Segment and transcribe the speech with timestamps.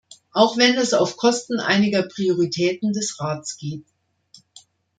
[0.31, 3.85] Auch wenn das auf Kosten einiger Prioritäten des Rats geht.